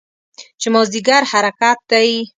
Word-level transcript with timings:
چې 0.61 0.67
مازدیګر 0.73 1.21
حرکت 1.31 1.79
دی. 1.91 2.09